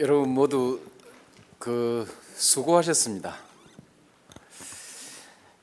[0.00, 0.80] 여러분 모두
[1.58, 3.36] 그 수고하셨습니다.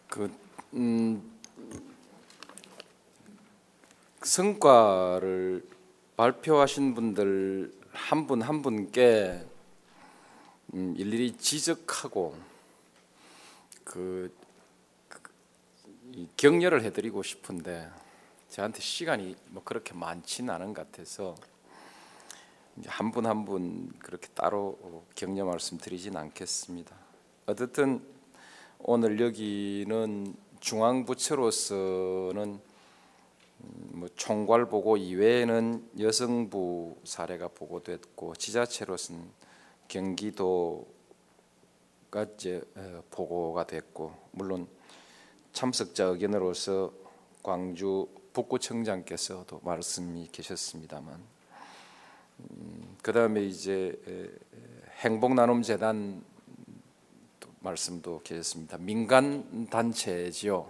[0.07, 0.31] 그
[0.75, 1.39] 음,
[4.21, 5.67] 성과를
[6.17, 9.43] 발표하신 분들 한분한 분께
[10.75, 12.37] 음, 일일이 지적하고
[13.83, 14.31] 그,
[15.09, 15.19] 그
[16.37, 17.89] 격려를 해드리고 싶은데
[18.49, 21.33] 저한테 시간이 뭐 그렇게 많지는 않은 것 같아서
[22.85, 24.77] 한 분 한 분 그렇게 따로
[25.15, 26.95] 격려 말씀 드리진 않겠습니다.
[27.47, 28.01] 어쨌든
[28.79, 32.59] 오늘 여기는 중앙부처로서는
[33.93, 39.27] 뭐 총괄 보고 이외에는 여성부 사례가 보고됐고 지자체로서는
[39.87, 40.85] 경기도가
[42.35, 42.61] 이제
[43.09, 44.67] 보고가 됐고 물론
[45.53, 46.91] 참석자 의견으로서
[47.41, 51.37] 광주 북구청장께서도 말씀이 계셨습니다만
[52.39, 52.76] 음,
[53.07, 53.97] 그 다음에 이제
[54.97, 56.21] 행복 나눔 재단
[57.61, 58.77] 말씀도 계셨습니다.
[58.79, 60.69] 민간 단체지요.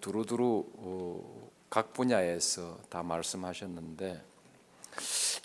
[0.00, 4.24] 두루두루 어, 각 분야에서 다 말씀하셨는데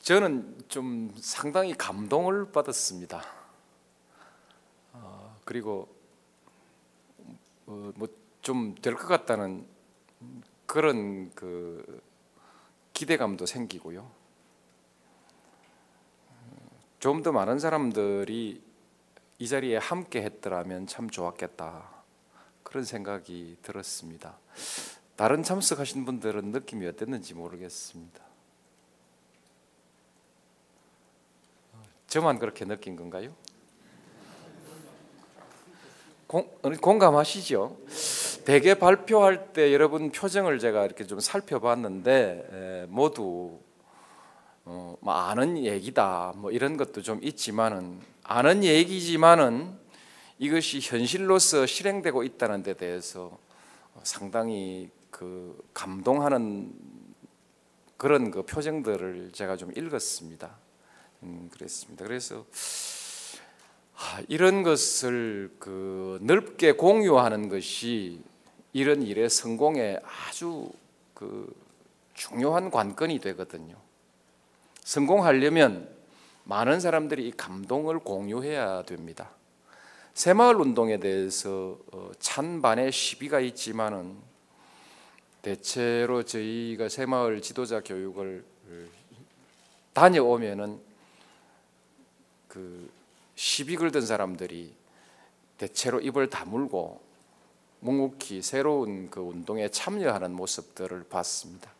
[0.01, 3.23] 저는 좀 상당히 감동을 받았습니다.
[4.93, 5.87] 어, 그리고
[7.67, 9.67] 어, 뭐좀 될 것 같다는
[10.65, 12.01] 그런 그
[12.91, 14.19] 기대감도 생기고요.
[17.01, 18.61] 좀 더 많은 사람들이
[19.39, 21.89] 이 자리에 함께 했더라면 참 좋았겠다.
[22.61, 24.37] 그런 생각이 들었습니다.
[25.15, 28.21] 다른 참석하신 분들은 느낌이 어땠는지 모르겠습니다.
[32.05, 33.33] 저만 그렇게 느낀 건가요?
[36.27, 37.77] 공, 공감하시죠?
[38.45, 43.59] 대개 발표할 때 여러분 표정을 제가 이렇게 좀 살펴봤는데 에, 모두
[44.73, 49.77] 어, 뭐 아는 얘기다 뭐 이런 것도 좀 있지만은 아는 얘기지만은
[50.39, 53.37] 이것이 현실로서 실행되고 있다는 데 대해서
[54.03, 56.71] 상당히 그 감동하는
[57.97, 60.55] 그런 그 표정들을 제가 좀 읽었습니다.
[61.23, 62.05] 음, 그랬습니다.
[62.05, 62.45] 그래서
[63.97, 68.21] 아, 이런 것을 그 넓게 공유하는 것이
[68.71, 70.71] 이런 일의 성공에 아주
[71.13, 71.53] 그
[72.13, 73.75] 중요한 관건이 되거든요.
[74.81, 75.89] 성공하려면
[76.43, 79.31] 많은 사람들이 이 감동을 공유해야 됩니다.
[80.13, 84.17] 새마을 운동에 대해서 어, 찬반의 시비가 있지만은
[85.41, 88.43] 대체로 저희가 새마을 지도자 교육을
[89.93, 90.79] 다녀오면은
[92.47, 92.89] 그
[93.35, 94.73] 시비 걸던 사람들이
[95.57, 97.01] 대체로 입을 다물고
[97.79, 101.71] 묵묵히 새로운 그 운동에 참여하는 모습들을 봤습니다.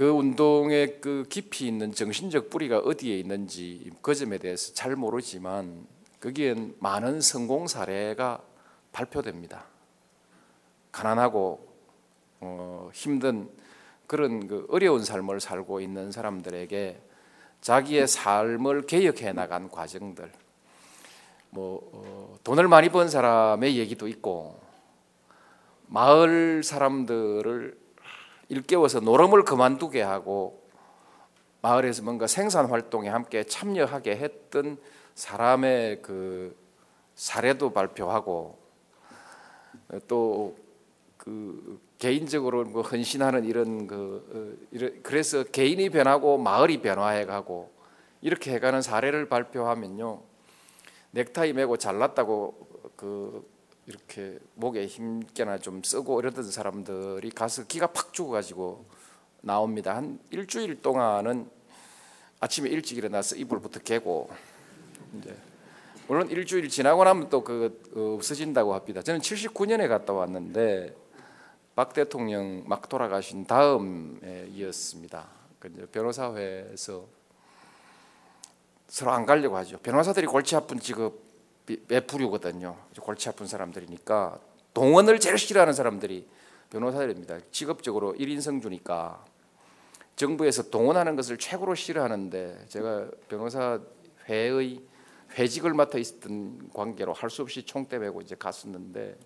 [0.00, 5.86] 그 운동의 그 깊이 있는 정신적 뿌리가 어디에 있는지 그 점에 대해서 잘 모르지만
[6.20, 8.40] 거기엔 많은 성공 사례가
[8.92, 9.66] 발표됩니다.
[10.90, 11.68] 가난하고
[12.40, 13.50] 어, 힘든
[14.06, 16.98] 그런 그 어려운 삶을 살고 있는 사람들에게
[17.60, 20.32] 자기의 삶을 개혁해 나간 과정들,
[21.50, 24.58] 뭐 어, 돈을 많이 번 사람의 얘기도 있고
[25.88, 27.89] 마을 사람들을
[28.50, 30.62] 일깨워서 노름을 그만두게 하고
[31.62, 34.78] 마을에서 뭔가 생산 활동에 함께 참여하게 했던
[35.14, 36.54] 사람의 그
[37.14, 38.58] 사례도 발표하고
[40.06, 40.54] 또
[41.22, 47.70] 그 개인적으로 뭐 헌신하는 이런 그 어, 그래서 개인이 변하고 마을이 변화해가고
[48.22, 50.22] 이렇게 해가는 사례를 발표하면요
[51.10, 53.46] 넥타이 매고 잘났다고 그
[53.86, 58.84] 이렇게 목에 힘께나 좀 쓰고 이러던 사람들이 가서 기가 팍 죽어가지고
[59.42, 59.96] 나옵니다.
[59.96, 61.50] 한 일주일 동안은
[62.40, 64.30] 아침에 일찍 일어나서 이불부터 개고
[65.18, 65.36] 이제
[66.06, 69.02] 물론 일주일 지나고 나면 또그 어, 없어진다고 합니다.
[69.02, 70.96] 저는 79년에 갔다 왔는데
[71.76, 75.28] 박 대통령 막 돌아가신 다음에 이었습니다.
[75.58, 77.06] 그 변호사회에서
[78.88, 79.78] 서로 안 가려고 하죠.
[79.78, 81.29] 변호사들이 골치 아픈 직업
[81.88, 82.76] 매부류거든요.
[83.00, 84.40] 골치 아픈 사람들이니까
[84.74, 86.26] 동원을 제일 싫어하는 사람들이
[86.70, 87.40] 변호사들입니다.
[87.50, 89.24] 직업적으로 1인성 주니까
[90.16, 93.80] 정부에서 동원하는 것을 최고로 싫어하는데 제가 변호사
[94.28, 94.82] 회의
[95.38, 99.16] 회직을 맡아 있었던 관계로 할 수 없이 총대 메고 이제 갔었는데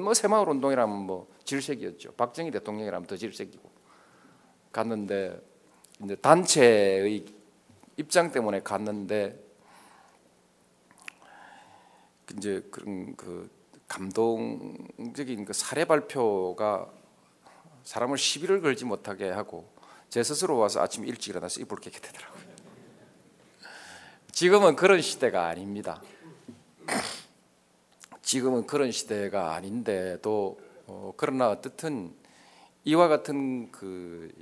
[0.00, 2.12] 뭐 새마을 운동이라면 뭐 질색이었죠.
[2.12, 3.70] 박정희 대통령이라면 더 질색이고
[4.72, 5.40] 갔는데
[6.02, 7.24] 이제 단체의
[7.96, 9.43] 입장 때문에 갔는데
[12.36, 13.50] 이제 그런 그
[13.88, 16.90] 감동적인 그 사례 발표가
[17.84, 19.68] 사람을 시비를 걸지 못하게 하고
[20.08, 22.44] 제 스스로 와서 아침 일찍 일어나서 이불 깨게 되더라고요.
[24.32, 26.02] 지금은 그런 시대가 아닙니다.
[28.22, 32.14] 지금은 그런 시대가 아닌데도 어, 그러나 어떻든
[32.84, 34.32] 이와 같은 그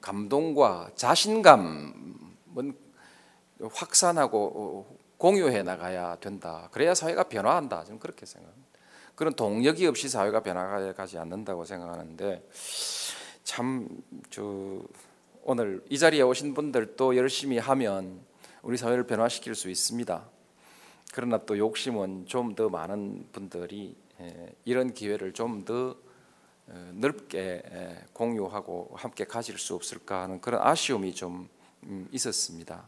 [0.00, 2.76] 감동과 자신감은
[3.72, 6.68] 확산하고 공유해 나가야 된다.
[6.72, 7.84] 그래야 사회가 변화한다.
[7.84, 8.66] 저는 그렇게 생각합니다.
[9.14, 12.46] 그런 동력이 없이 사회가 변화가지 않는다고 생각하는데
[13.44, 13.88] 참
[14.30, 14.80] 저
[15.48, 18.20] 오늘 이 자리에 오신 분들도 열심히 하면
[18.62, 20.24] 우리 사회를 변화시킬 수 있습니다.
[21.14, 23.96] 그러나 또 욕심은 좀 더 많은 분들이
[24.64, 25.96] 이런 기회를 좀 더
[26.94, 27.62] 넓게
[28.12, 31.48] 공유하고 함께 가질 수 없을까 하는 그런 아쉬움이 좀
[31.84, 32.82] 음, 있었습니다.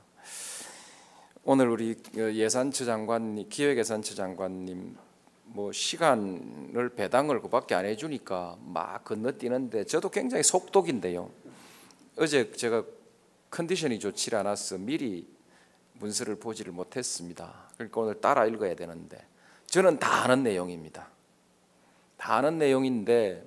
[1.51, 4.99] 오늘 우리 어, 예산처 장관, 기획예산처 장관님
[5.45, 11.31] 뭐 시간을 배당을 그밖에 안 해주니까 막 건너뛰는데 저도 굉장히 속독인데요.
[12.19, 12.85] 어제 제가
[13.51, 15.27] 컨디션이 좋지 않아서 미리
[15.95, 17.71] 문서를 보지를 못했습니다.
[17.77, 19.19] 그러니까 오늘 따라 읽어야 되는데
[19.69, 21.09] 저는 다 아는 내용입니다.
[22.19, 23.43] 다 아는 내용인데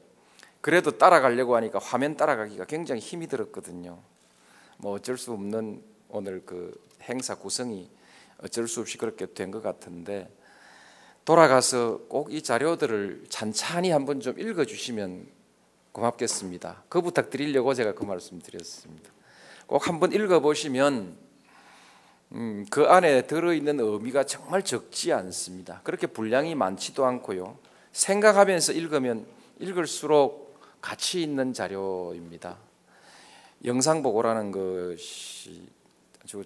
[0.60, 4.00] 그래도 따라가려고 하니까 화면 따라가기가 굉장히 힘이 들었거든요.
[4.78, 7.90] 뭐 어쩔 수 없는 오늘 그 행사 구성이
[8.44, 10.30] 어쩔 수 없이 그렇게 된 것 같은데
[11.26, 15.28] 돌아가서 꼭 이 자료들을 찬찬히 한번 좀 읽어주시면
[15.92, 16.84] 고맙겠습니다.
[16.90, 19.12] 그 부탁드리려고 제가 그 말씀 드렸습니다.
[19.68, 21.18] 꼭 한번 읽어보시면
[22.34, 25.82] 음, 그 안에 들어있는 의미가 정말 적지 않습니다.
[25.84, 27.58] 그렇게 분량이 많지도 않고요.
[27.92, 29.26] 생각하면서 읽으면
[29.60, 32.58] 읽을수록 가치 있는 자료입니다.
[33.66, 35.68] 영상 보고라는 것이
[36.24, 36.44] 아주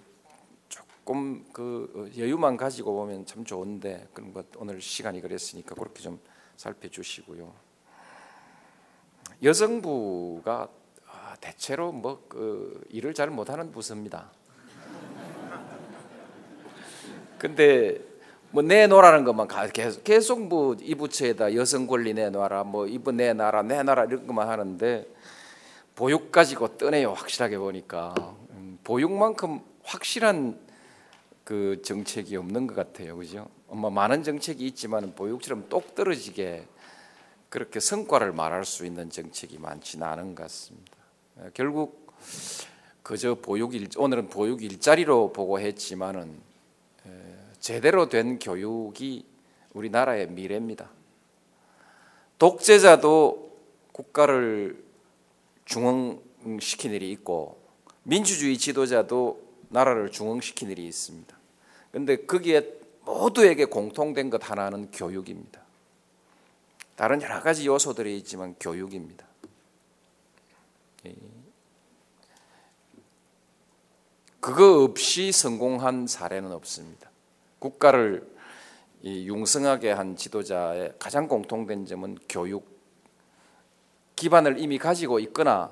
[1.05, 6.19] 조금 그 여유만 가지고 보면 참 좋은데 그런 것 오늘 시간이 그랬으니까 그렇게 좀
[6.57, 7.53] 살펴주시고요.
[9.43, 10.67] 여성부가
[11.07, 14.31] 아, 대체로 뭐 그 일을 잘 못하는 부서입니다.
[17.37, 17.99] 근데
[18.49, 24.05] 뭐 내놓으라는 것만 계속 계속 뭐 이 부처에다 여성 권리 내놔라 뭐 이분 내놔라 내놔라
[24.05, 25.07] 이런 것만 하는데
[25.93, 28.15] 보육 가지고 떠내요 확실하게 보니까
[28.53, 30.64] 음, 보육만큼 확실한
[31.45, 33.47] 그 정책이 없는 것 같아요, 그죠?
[33.67, 36.65] 뭐 많은 정책이 있지만 보육처럼 똑 떨어지게
[37.49, 40.97] 그렇게 성과를 말할 수 있는 정책이 많지는 않은 것 같습니다.
[41.39, 42.11] 예, 결국
[43.03, 46.35] 그저 보육 일 오늘은 보육 일자리로 보고 했지만은
[47.05, 47.11] 예,
[47.59, 49.23] 제대로 된 교육이
[49.73, 50.89] 우리나라의 미래입니다.
[52.39, 53.55] 독재자도
[53.91, 54.83] 국가를
[55.65, 57.61] 중흥시킨 일이 있고
[58.01, 61.34] 민주주의 지도자도 나라를 중흥시킨 일이 있습니다.
[61.95, 65.61] 그런데 거기에 모두에게 공통된 것 하나는 교육입니다.
[66.97, 69.25] 다른 여러 가지 요소들이 있지만 교육입니다.
[71.05, 71.15] 예.
[74.41, 77.09] 그거 없이 성공한 사례는 없습니다.
[77.59, 78.29] 국가를
[79.05, 82.67] 융성하게 한 지도자의 가장 공통된 점은 교육
[84.17, 85.71] 기반을 이미 가지고 있거나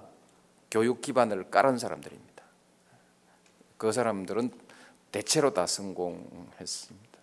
[0.71, 2.43] 교육 기반을 깔은 사람들입니다.
[3.77, 4.63] 그 사람들은
[5.13, 7.19] 대체로 다 성공했습니다.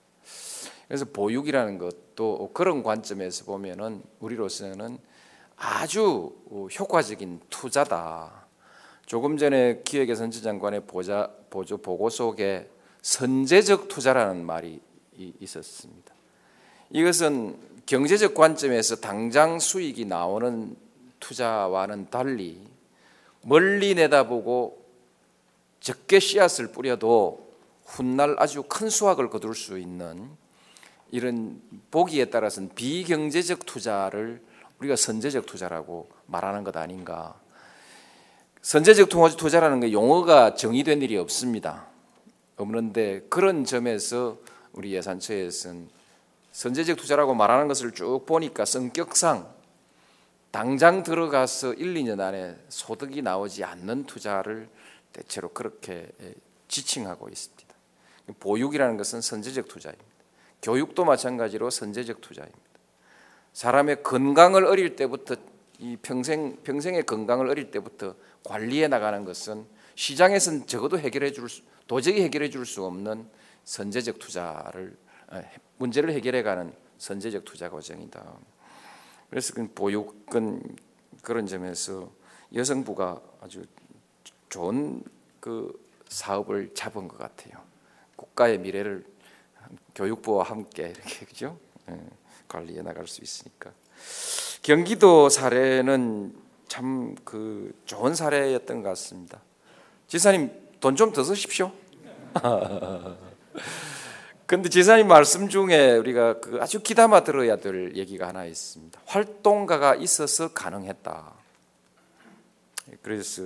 [0.86, 4.96] 그래서 보육이라는 것도 그런 관점에서 보면은 우리로서는
[5.56, 6.32] 아주
[6.78, 8.46] 효과적인 투자다.
[9.06, 12.70] 조금 전에 기획예산처 장관의 보자, 보조 보고 속에
[13.02, 14.80] 선제적 투자라는 말이
[15.16, 16.14] 있었습니다.
[16.90, 20.76] 이것은 경제적 관점에서 당장 수익이 나오는
[21.18, 22.64] 투자와는 달리
[23.42, 24.80] 멀리 내다보고
[25.80, 27.49] 적게 씨앗을 뿌려도
[27.90, 30.30] 훗날 아주 큰 수확을 거둘 수 있는
[31.10, 34.40] 이런 보기에 따라서는 비경제적 투자를
[34.78, 37.34] 우리가 선제적 투자라고 말하는 것 아닌가.
[38.62, 41.86] 선제적 투자라는 게 용어가 정의된 일이 없습니다.
[42.56, 44.38] 없는데 그런 점에서
[44.72, 45.88] 우리 예산처에서는
[46.52, 49.52] 선제적 투자라고 말하는 것을 쭉 보니까 성격상
[50.50, 54.68] 당장 들어가서 1, 2년 안에 소득이 나오지 않는 투자를
[55.12, 56.08] 대체로 그렇게
[56.68, 57.59] 지칭하고 있습니다.
[58.38, 60.04] 보육이라는 것은 선제적 투자입니다.
[60.62, 62.58] 교육도 마찬가지로 선제적 투자입니다.
[63.52, 65.36] 사람의 건강을 어릴 때부터
[65.78, 71.48] 이 평생 평생의 건강을 어릴 때부터 관리해 나가는 것은 시장에서는 적어도 해결해 줄
[71.86, 73.26] 도저히 해결해 줄 수 없는
[73.64, 74.96] 선제적 투자를
[75.28, 75.42] 어,
[75.78, 78.38] 문제를 해결해 가는 선제적 투자 과정이다.
[79.30, 80.76] 그래서 그 보육은
[81.22, 82.10] 그런 점에서
[82.54, 83.64] 여성부가 아주
[84.48, 85.02] 좋은
[85.38, 85.72] 그
[86.08, 87.69] 사업을 잡은 것 같아요.
[88.40, 89.04] 국가의 미래를
[89.94, 91.58] 교육부와 함께 이렇게 그죠
[91.90, 91.98] 예,
[92.48, 93.70] 관리해 나갈 수 있으니까
[94.62, 96.34] 경기도 사례는
[96.68, 99.40] 참 그 좋은 사례였던 것 같습니다.
[100.06, 101.72] 지사님 돈 좀 더 쓰십시오.
[104.46, 109.00] 근데 지사님 말씀 중에 우리가 그 아주 귀담아 들어야 될 얘기가 하나 있습니다.
[109.04, 111.34] 활동가가 있어서 가능했다.
[113.02, 113.42] 그래서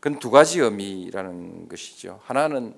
[0.00, 2.20] 그건 두 가지 의미라는 것이죠.
[2.24, 2.74] 하나는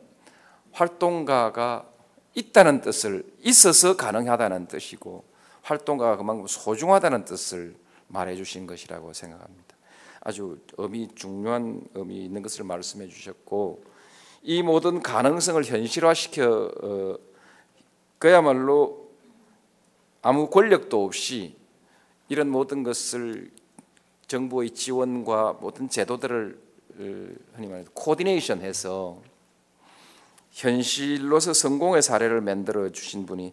[0.72, 1.86] 활동가가
[2.34, 5.24] 있다는 뜻을 있어서 가능하다는 뜻이고
[5.62, 7.74] 활동가가 그만큼 소중하다는 뜻을
[8.08, 9.76] 말해 주신 것이라고 생각합니다.
[10.20, 13.82] 아주 의미 중요한 의미 있는 것을 말씀해 주셨고
[14.42, 17.16] 이 모든 가능성을 현실화시켜 어,
[18.18, 19.10] 그야말로
[20.22, 21.56] 아무 권력도 없이
[22.28, 23.50] 이런 모든 것을
[24.26, 26.58] 정부의 지원과 모든 제도들을
[26.90, 27.02] 어,
[27.54, 29.29] 흔히 말해 코디네이션해서
[30.50, 33.52] 현실로서 성공의 사례를 만들어 주신 분이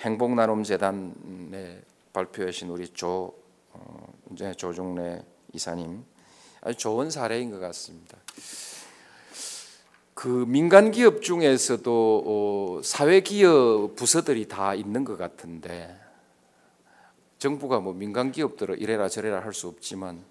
[0.00, 1.80] 행복 나눔 재단에
[2.12, 3.34] 발표하신 우리 조
[3.72, 6.04] 어, 이제 조종래 이사님
[6.60, 8.18] 아주 좋은 사례인 것 같습니다.
[10.14, 15.98] 그 민간 기업 중에서도 어, 사회 기업 부서들이 다 있는 것 같은데
[17.38, 20.24] 정부가 뭐 민간 기업들을 이래라 저래라 할 수 없지만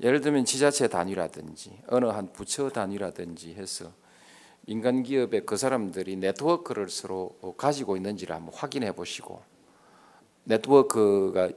[0.00, 3.92] 예를 들면 지자체 단위라든지 어느 한 부처 단위라든지 해서
[4.66, 9.42] 민간 기업의 그 사람들이 네트워크를 서로 가지고 있는지를 한번 확인해 보시고
[10.44, 11.50] 네트워크가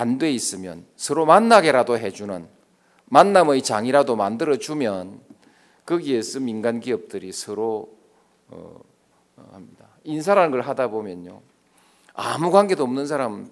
[0.00, 2.48] 안 돼 있으면 서로 만나게라도 해주는
[3.06, 5.20] 만남의 장이라도 만들어 주면
[5.84, 7.92] 거기에서 민간 기업들이 서로
[8.48, 8.80] 어,
[9.36, 9.88] 어, 합니다.
[10.04, 11.42] 인사라는 걸 하다 보면요
[12.14, 13.50] 아무 관계도 없는 사람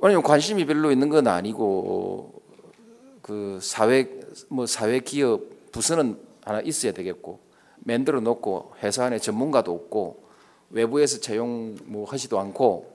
[0.00, 2.40] 아니면 관심이 별로 있는 건 아니고
[3.20, 7.40] 그 사회 뭐 사회 기업 부서는 하나 있어야 되겠고
[7.78, 10.24] 만들어 놓고 회사 안에 전문가도 없고
[10.70, 12.94] 외부에서 채용 뭐 하지도 않고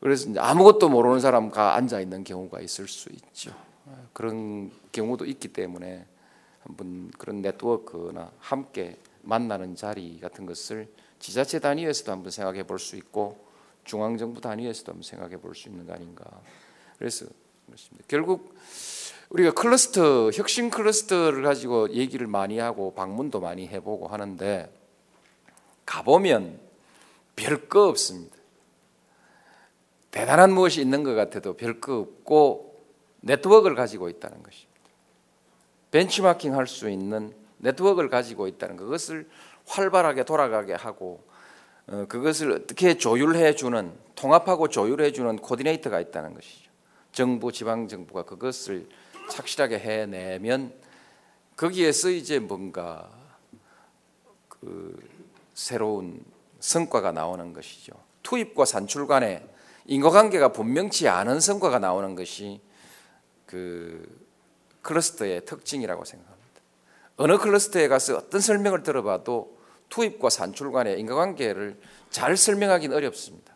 [0.00, 3.52] 그래서 아무것도 모르는 사람과 앉아 있는 경우가 있을 수 있죠.
[4.12, 6.06] 그런 경우도 있기 때문에
[6.64, 10.88] 한번 그런 네트워크나 함께 만나는 자리 같은 것을
[11.18, 13.38] 지자체 단위에서도 한번 생각해 볼 수 있고
[13.84, 16.24] 중앙 정부 단위에서도 한번 생각해 볼 수 있는 거 아닌가.
[16.98, 17.26] 그래서
[17.72, 18.04] 그렇습니다.
[18.08, 18.54] 결국
[19.30, 24.70] 우리가 클러스터 혁신 클러스터를 가지고 얘기를 많이 하고 방문도 많이 해보고 하는데
[25.86, 26.60] 가보면
[27.34, 28.36] 별 거 없습니다.
[30.10, 32.84] 대단한 무엇이 있는 것 같아도 별 거 없고
[33.20, 34.72] 네트워크를 가지고 있다는 것입니다.
[35.92, 39.28] 벤치마킹 할 수 있는 네트워크를 가지고 있다는 그것을
[39.66, 41.24] 활발하게 돌아가게 하고
[41.86, 46.71] 어, 그것을 어떻게 조율해 주는 통합하고 조율해 주는 코디네이터가 있다는 것이죠.
[47.12, 48.88] 정부 지방 정부가 그것을
[49.30, 50.72] 착실하게 해내면
[51.56, 53.10] 거기에서 이제 뭔가
[54.48, 54.98] 그
[55.54, 56.24] 새로운
[56.60, 57.92] 성과가 나오는 것이죠.
[58.22, 59.46] 투입과 산출 간의
[59.86, 62.60] 인과관계가 분명치 않은 성과가 나오는 것이
[63.46, 64.06] 그
[64.82, 66.42] 클러스터의 특징이라고 생각합니다.
[67.16, 69.58] 어느 클러스터에 가서 어떤 설명을 들어봐도
[69.90, 71.78] 투입과 산출 간의 인과관계를
[72.10, 73.54] 잘 설명하기는 어렵습니다.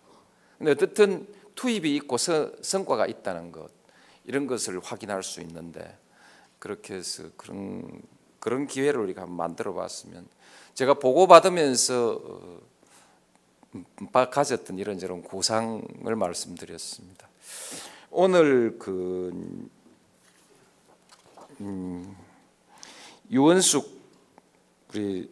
[0.58, 3.70] 근데 어떻든 투입이 있고 성과가 있다는 것
[4.25, 5.98] 이런 것을 확인할 수 있는데
[6.58, 8.02] 그렇게 해서 그런
[8.38, 10.28] 그런 기회를 우리가 한번 만들어 봤으면
[10.75, 12.60] 제가 보고 받으면서 어,
[14.30, 17.28] 가졌던 이런저런 구상을 말씀드렸습니다.
[18.10, 19.68] 오늘 그
[21.60, 22.16] 음,
[23.30, 24.00] 유원숙
[24.90, 25.30] 우리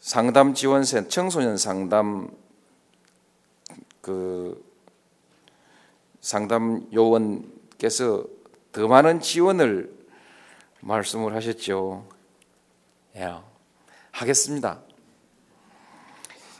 [0.00, 2.30] 상담 지원센 청소년 상담
[4.02, 4.62] 그
[6.20, 8.24] 상담 요원께서
[8.72, 9.90] 더 많은 지원을
[10.80, 12.06] 말씀을 하셨죠.
[13.16, 13.34] 예,
[14.10, 14.80] 하겠습니다.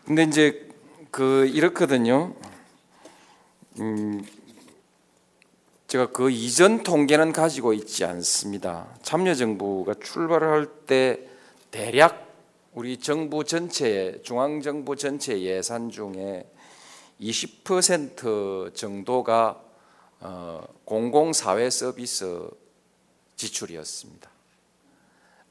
[0.07, 0.69] 근데 이제
[1.11, 2.35] 그 이렇거든요.
[3.81, 4.25] 음,
[5.89, 8.89] 제가 그 이전 통계는 가지고 있지 않습니다.
[9.03, 11.29] 참여정부가 출발을 할 때
[11.71, 12.29] 대략
[12.75, 16.47] 우리 정부 전체 중앙 정부 전체 예산 중에
[17.21, 19.63] 20% 정도가
[20.21, 22.49] 어, 공공사회 서비스
[23.37, 24.31] 지출이었습니다.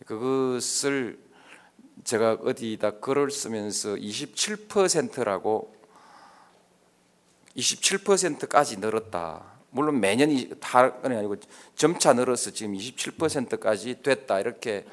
[0.05, 1.19] 그것을
[2.03, 5.75] 제가 어디다 글을 쓰면서 27%라고
[7.55, 9.43] 27%까지 늘었다.
[9.71, 11.35] 물론 매년이 다 아니고
[11.75, 14.85] 점차 늘어서 지금 27%까지 됐다 이렇게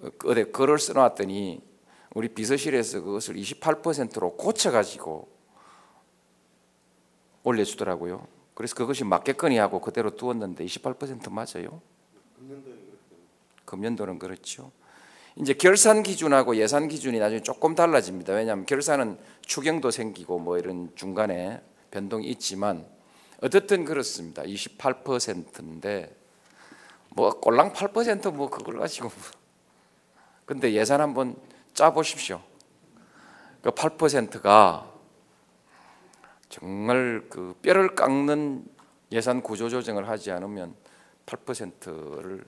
[0.00, 1.62] 어, 어디 글을 써놨더니
[2.14, 5.35] 우리 비서실에서 그것을 28%로 고쳐가지고
[7.46, 8.26] 올려주더라고요.
[8.54, 11.80] 그래서 그것이 맞겠거니 하고 그대로 두었는데 28% 맞아요.
[13.64, 14.72] 금년도는 그렇죠.
[15.36, 18.32] 이제 결산 기준하고 예산 기준이 나중에 조금 달라집니다.
[18.32, 22.86] 왜냐하면 결산은 추경도 생기고 뭐 이런 중간에 변동이 있지만
[23.42, 24.42] 어쨌든 그렇습니다.
[24.42, 26.16] 28%인데
[27.10, 29.16] 뭐 꼴랑 8%뭐 그걸 가지고 뭐.
[30.46, 31.36] 근데 예산 한번
[31.74, 32.40] 짜 보십시오.
[33.62, 34.95] 그 8%가
[36.48, 38.66] 정말 그 뼈를 깎는
[39.12, 40.74] 예산 구조 조정을 하지 않으면
[41.26, 42.44] 8%를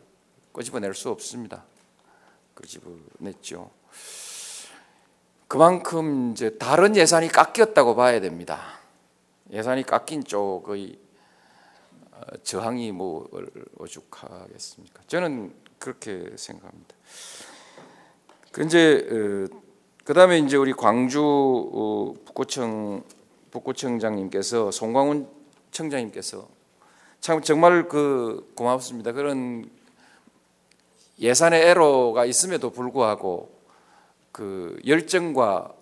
[0.53, 1.65] 끄집어낼 수 없습니다.
[2.55, 3.71] 끄집어냈죠.
[5.47, 8.79] 그만큼 이제 다른 예산이 깎였다고 봐야 됩니다.
[9.51, 10.99] 예산이 깎인 쪽의
[12.13, 13.29] 어, 저항이 뭐
[13.79, 15.03] 오죽하겠습니까?
[15.07, 16.95] 저는 그렇게 생각합니다.
[18.53, 19.59] 그 이제 어,
[20.05, 23.05] 그다음에 이제 우리 광주 어, 북구청
[23.51, 25.29] 북구청장님께서 송광훈
[25.71, 26.49] 청장님께서
[27.21, 29.13] 참 정말 그 고맙습니다.
[29.13, 29.71] 그런
[31.19, 33.53] 예산의 애로가 있음에도 불구하고
[34.33, 35.75] 그 열정과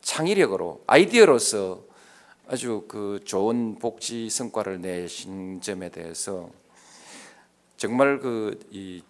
[0.00, 1.82] 창의력으로 아이디어로서
[2.46, 6.50] 아주 그 좋은 복지 성과를 내신 점에 대해서
[7.76, 9.02] 정말 그 이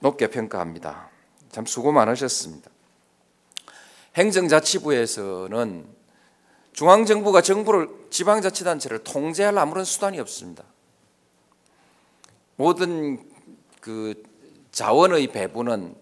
[0.00, 1.10] 높게 평가합니다.
[1.50, 2.70] 참 수고 많으셨습니다.
[4.16, 5.99] 행정자치부에서는
[6.80, 10.64] 중앙정부가 정부를 지방자치단체를 통제할 아무런 수단이 없습니다.
[12.56, 13.22] 모든
[13.82, 14.22] 그
[14.72, 15.94] 자원의 배분은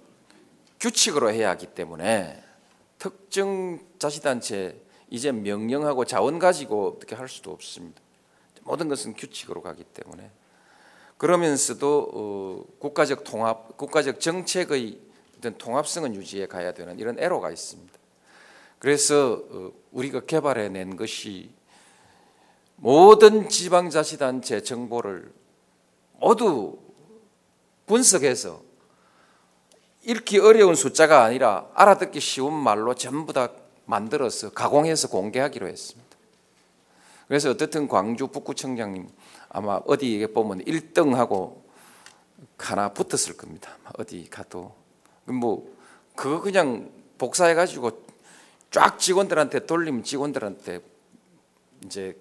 [0.78, 2.40] 규칙으로 해야 하기 때문에
[3.00, 4.80] 특정 자치단체
[5.10, 8.00] 이제 명령하고 자원 가지고 어떻게 할 수도 없습니다.
[8.62, 10.30] 모든 것은 규칙으로 가기 때문에
[11.16, 15.00] 그러면서도 어, 국가적 통합, 국가적 정책의
[15.38, 17.98] 어떤 통합성은 유지해 가야 되는 이런 애로가 있습니다.
[18.78, 21.50] 그래서 어, 우리가 개발해낸 것이
[22.76, 25.32] 모든 지방자치단체 정보를
[26.20, 26.78] 모두
[27.86, 28.62] 분석해서
[30.04, 33.50] 읽기 어려운 숫자가 아니라 알아듣기 쉬운 말로 전부 다
[33.84, 36.08] 만들어서 가공해서 공개하기로 했습니다.
[37.26, 39.08] 그래서 어떻든 광주 북구청장님
[39.50, 41.62] 아마 어디에 보면 1등하고
[42.58, 43.76] 하나 붙었을 겁니다.
[43.98, 44.74] 어디 가도
[45.24, 45.74] 뭐
[46.14, 48.07] 그거 그냥 복사해 가지고
[48.70, 50.80] 쫙 직원들한테 돌리면 직원들한테
[51.84, 52.16] 이제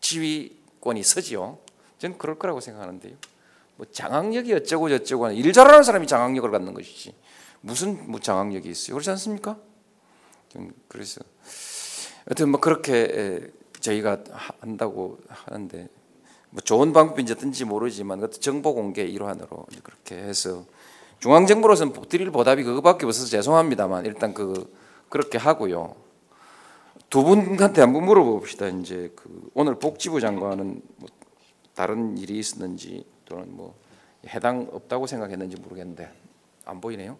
[0.00, 1.58] 지휘권이 서지요.
[1.98, 3.14] 저는 그럴 거라고 생각하는데요.
[3.76, 7.14] 뭐 장악력이 어쩌고 저쩌고 하는 일 잘하는 사람이 장악력을 갖는 것이지
[7.60, 8.94] 무슨 뭐 장악력이 있어요.
[8.94, 9.56] 그렇지 않습니까?
[10.88, 11.20] 그래서
[12.26, 15.88] 하여튼 뭐 그렇게 저희가 한다고 하는데
[16.50, 20.64] 뭐 좋은 방법인지든지 모르지만 그것도 정보 공개 일환으로 그렇게 해서
[21.20, 24.72] 중앙 정부로서는 드릴 보답이 그거밖에 없어서 죄송합니다만 일단 그
[25.08, 25.94] 그렇게 하고요.
[27.10, 28.68] 두 분한테 한번 물어봅시다.
[28.68, 31.08] 이제 그 오늘 복지부 장관은 뭐
[31.74, 33.74] 다른 일이 있었는지 또는 뭐
[34.26, 36.10] 해당 없다고 생각했는지 모르겠는데
[36.64, 37.16] 안 보이네요.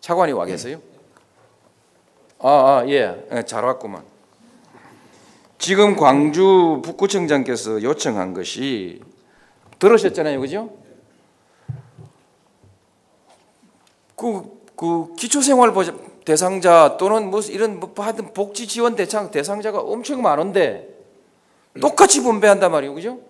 [0.00, 0.80] 차관이 와 계세요?
[2.38, 4.04] 아, 아 예, 예, 잘 왔구만.
[5.58, 9.00] 지금 광주 북구청장께서 요청한 것이
[9.78, 10.76] 들으셨잖아요, 그죠?
[14.16, 20.88] 그, 그 기초생활보장 대상자 또는 뭐 이런 뭐 하여튼 복지 지원 대상 대상자가 엄청 많은데
[21.80, 23.20] 똑같이 분배한단 말이에요, 그죠?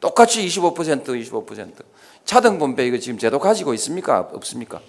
[0.00, 1.84] 똑같이 25% 25%
[2.24, 4.20] 차등 분배 이거 지금 제도 가지고 있습니까?
[4.32, 4.80] 없습니까?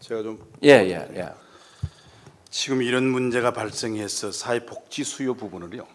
[0.00, 1.28] 제가 좀 예, 예, 예.
[2.50, 5.86] 지금 이런 문제가 발생해서 사회 복지 수요 부분을요.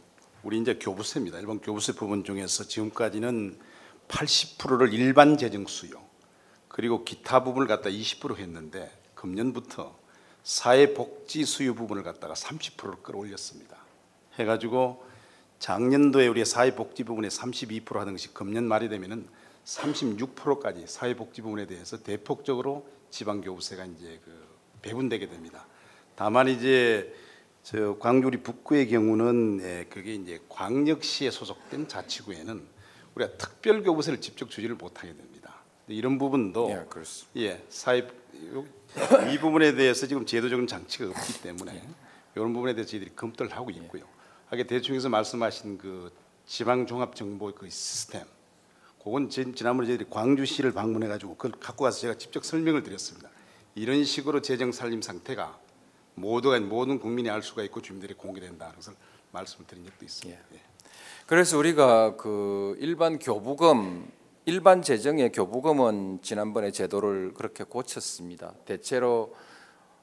[0.44, 1.39] 우리 이제 교부세입니다.
[1.39, 3.60] 일반 교부세 부분 중에서 지금까지는
[4.08, 6.03] 80%를 일반 재정 수요
[6.73, 9.95] 그리고 기타 부분을 갖다 20% 했는데 금년부터
[10.41, 13.77] 사회복지 수요 부분을 갖다가 30%를 끌어올렸습니다.
[14.39, 15.05] 해가지고
[15.59, 19.27] 작년도에 우리 사회복지 부분에 32% 하던 것이 금년 말이 되면은
[19.65, 24.31] 36%까지 사회복지 부분에 대해서 대폭적으로 지방교부세가 이제 그
[24.81, 25.67] 배분되게 됩니다.
[26.15, 27.15] 다만 이제
[27.62, 32.65] 저 광주 우리 북구의 경우는 예, 그게 이제 광역시에 소속된 자치구에는
[33.13, 35.33] 우리가 특별 교부세를 직접 주지를 못하게 됩니다.
[35.88, 37.39] 이런 부분도 예, 그렇습니다.
[37.41, 38.08] 예, 사회
[39.34, 41.82] 이 부분에 대해서 지금 제도적인 장치가 없기 때문에
[42.36, 44.04] 이런 부분에 대해서 저희들이 검토를 하고 있고요.
[44.48, 46.12] 하게 대충해서 말씀하신 그
[46.46, 48.24] 지방 종합 정보 그 시스템,
[49.04, 53.30] 그건 지- 지난번에 저희들이 광주시를 방문해 가지고 그걸 갖고 가서 제가 직접 설명을 드렸습니다.
[53.76, 55.58] 이런 식으로 재정 살림 상태가
[56.15, 58.93] 모두가 모든 국민이 알 수가 있고 주민들이 공개된다는 것을
[59.32, 60.39] 말씀을 드린 적도 있습니다.
[60.54, 60.62] 예.
[61.26, 64.08] 그래서 우리가 그 일반 교부금
[64.45, 68.53] 일반 재정의 교부금은 지난번에 제도를 그렇게 고쳤습니다.
[68.65, 69.34] 대체로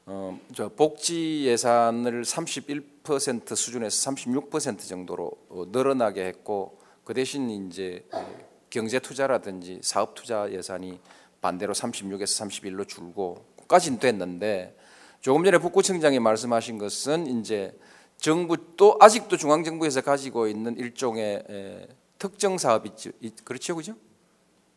[0.06, 8.26] 어, 저 복지 예산을 31% 수준에서 36% 정도로 어, 늘어나게 했고 그 대신 이제 어,
[8.70, 10.98] 경제 투자라든지 사업 투자 예산이
[11.42, 14.74] 반대로 36에서 31로 줄고 까지는 됐는데
[15.20, 17.78] 조금 전에 북구청장이 말씀하신 것은 이제
[18.16, 23.94] 정부 또 아직도 중앙 정부에서 가지고 있는 일종의 에, 특정 사업이 있- 그렇죠, 그죠?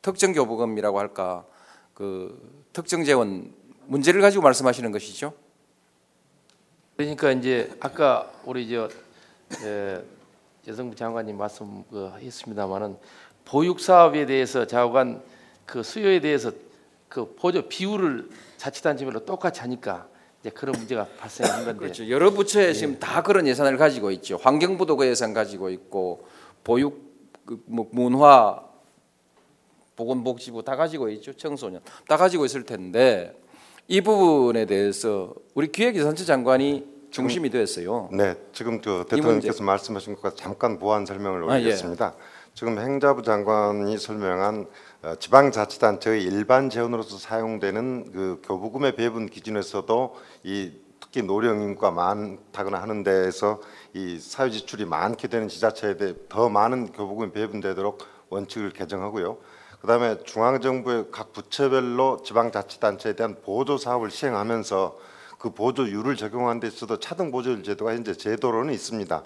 [0.03, 1.45] 특정 교부금이라고 할까
[1.95, 3.51] 그 특정 재원
[3.87, 5.33] 문제를 가지고 말씀하시는 것이죠.
[6.95, 8.89] 그러니까 이제 아까 우리 저
[9.65, 10.03] 에,
[10.67, 12.11] 여성부 장관님 말씀 그
[13.45, 15.21] 보육 사업에 대해서 좌우간
[15.65, 16.51] 그 수요에 대해서
[17.09, 20.07] 그 보조 비율을 자치단체별로 똑같이 하니까
[20.41, 22.09] 이제 그런 문제가 발생한 건데 그렇죠.
[22.09, 24.37] 여러 부처에 지금 다 그런 예산을 가지고 있죠.
[24.37, 26.27] 환경부도 그 예산 가지고 있고
[26.63, 27.01] 보육,
[27.45, 28.72] 그뭐 문화,
[29.95, 31.33] 보건복지부 다 가지고 있죠.
[31.33, 33.35] 청소년 다 가지고 있을 텐데
[33.87, 38.09] 이 부분에 대해서 우리 기획예산처 장관이 중심이 되었어요.
[38.11, 41.61] 네, 지금 그 대통령께서 말씀하신 것과 잠깐 보완 설명을 아, 예.
[41.61, 42.15] 올리겠습니다.
[42.55, 44.67] 지금 행자부 장관이 설명한
[45.03, 53.03] 어, 지방자치단체의 일반 재원으로서 사용되는 그 교부금의 배분 기준에서도 이 특히 노령 인구가 많다거나 하는
[53.03, 53.61] 데에서
[53.93, 59.37] 이 사유 지출이 많게 되는 지자체에 대해 더 많은 교부금이 배분되도록 원칙을 개정하고요.
[59.83, 64.97] 그다음에 중앙 정부의 각 부처별로 지방자치단체에 대한 보조 사업을 시행하면서
[65.37, 69.23] 그 보조율을 적용하는 데 있어도 차등 보조율 제도가 현재 제도로는 있습니다.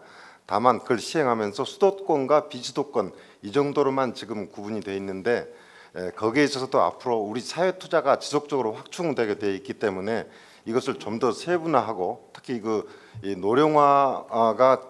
[0.48, 3.12] 다만 그걸 시행하면서 수도권과 비수도권
[3.44, 5.48] 이 정도로만 지금 구분이 돼 있는데
[5.96, 10.28] 에, 거기에 있어서도 앞으로 우리 사회 투자가 지속적으로 확충되게 돼 있기 때문에
[10.66, 14.82] 이것을 좀 더 세분화하고 특히 그이 노령화가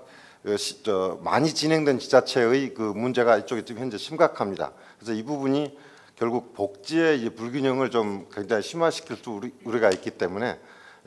[0.87, 4.71] 어, 많이 진행된 지자체의 그 문제가 이쪽에 지금 현재 심각합니다.
[4.97, 5.77] 그래서 이 부분이
[6.15, 10.59] 결국 복지의 이 불균형을 좀 굉장히 심화시킬 수 우리, 우리가 있기 때문에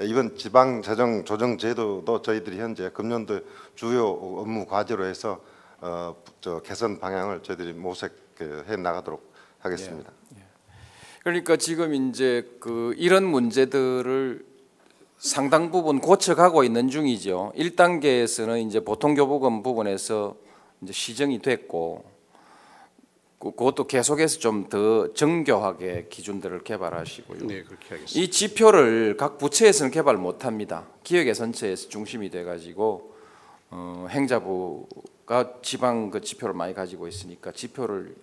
[0.02, 3.40] 이번 지방 재정 조정 제도도 저희들이 현재 금년도
[3.74, 5.40] 주요 업무 과제로 해서
[5.80, 10.12] 어, 저 개선 방향을 저희들이 모색해 나가도록 하겠습니다.
[11.22, 14.44] 그러니까 지금 이제 그 이런 문제들을
[15.18, 17.52] 상당 부분 고쳐가고 있는 중이죠.
[17.56, 20.34] 1단계에서는 이제 보통 교부금 부분에서
[20.80, 22.09] 이제 시정이 됐고
[23.40, 27.46] 그- 그것도 계속해서 좀 더 정교하게 기준들을 개발하시고요.
[27.46, 28.20] 네, 그렇게 하겠습니다.
[28.20, 30.86] 이 지표를 각 부처에서는 개발 못 합니다.
[31.04, 33.14] 기획예산처에서 중심이 돼 가지고
[33.70, 38.14] 어, 행자부가 지방 그 지표를 많이 가지고 있으니까 지표를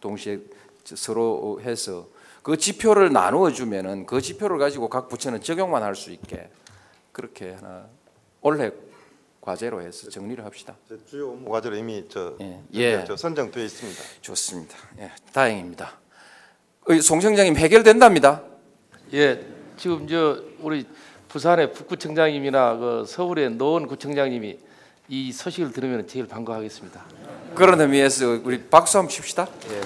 [0.00, 0.38] 동시에
[0.84, 2.06] 서로 해서
[2.42, 6.48] 그 지표를 나누어 주면은 그 지표를 가지고 각 부처는 적용만 할 수 있게
[7.12, 7.86] 그렇게 하나
[8.40, 8.70] 올해
[9.44, 10.74] 과제로 해서 정리를 합시다.
[10.88, 13.04] 제 주요 업무 과제로 이미 저, 예, 예.
[13.06, 14.02] 저 선정되어 있습니다.
[14.22, 14.74] 좋습니다.
[15.00, 15.92] 예, 다행입니다.
[16.88, 18.42] 어, 송 청장님 해결된답니다.
[19.12, 19.44] 예
[19.76, 20.86] 지금 저 우리
[21.28, 24.58] 부산의 북구청장님이나 그 서울의 노원 구청장님이
[25.08, 27.04] 이 소식을 들으면 제일 반가워하겠습니다.
[27.54, 29.46] 그런 의미에서 우리 박수 한번 칩시다.
[29.68, 29.80] 예.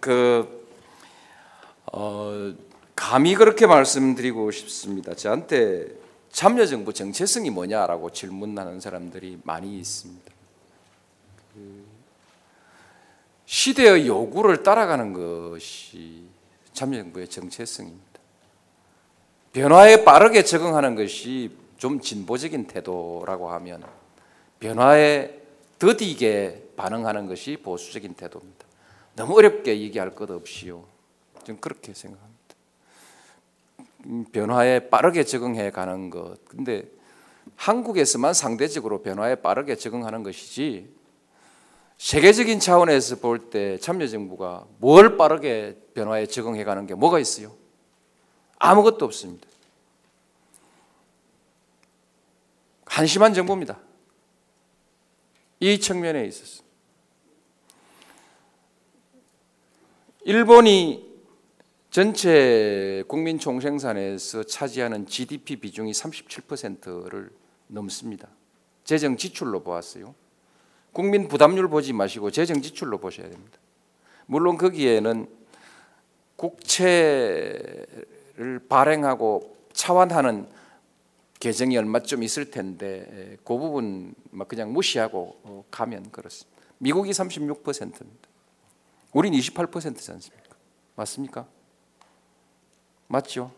[0.00, 0.57] 그
[2.00, 2.54] 어,
[2.94, 5.14] 감히 그렇게 말씀드리고 싶습니다.
[5.14, 5.88] 저한테
[6.30, 10.32] 참여정부 정체성이 뭐냐라고 질문하는 사람들이 많이 있습니다.
[11.54, 11.84] 그
[13.46, 16.22] 시대의 요구를 따라가는 것이
[16.72, 18.06] 참여정부의 정체성입니다.
[19.52, 23.82] 변화에 빠르게 적응하는 것이 좀 진보적인 태도라고 하면
[24.60, 25.40] 변화에
[25.80, 28.66] 더디게 반응하는 것이 보수적인 태도입니다.
[29.16, 30.97] 너무 어렵게 얘기할 것 없이요.
[31.48, 32.38] 좀 그렇게 생각합니다.
[34.04, 36.44] 음, 변화에 빠르게 적응해 가는 것.
[36.44, 36.82] 근데
[37.56, 40.94] 한국에서만 상대적으로 변화에 빠르게 적응하는 것이지
[41.96, 47.56] 세계적인 차원에서 볼 때 참여정부가 뭘 빠르게 변화에 적응해 가는 게 뭐가 있어요?
[48.58, 49.48] 아무것도 없습니다.
[52.84, 53.78] 한심한 정부입니다.
[55.60, 56.62] 이 측면에 있어서.
[60.24, 61.07] 일본이
[61.98, 67.28] 전체 국민 총생산에서 차지하는 GDP 비중이 37%를
[67.66, 68.28] 넘습니다.
[68.84, 70.14] 재정 지출로 보았어요.
[70.92, 73.58] 국민 부담률 보지 마시고 재정 지출로 보셔야 됩니다.
[74.26, 75.26] 물론 거기에는
[76.36, 77.88] 국채를
[78.68, 80.46] 발행하고 차환하는
[81.40, 86.62] 계정이 얼마쯤 있을 텐데 그 부분 막 그냥 무시하고 어, 가면 그렇습니다.
[86.78, 88.28] 미국이 36%입니다.
[89.12, 90.54] 우린 28%지 않습니까?
[90.94, 91.57] 맞습니까?
[93.08, 93.50] 맞죠?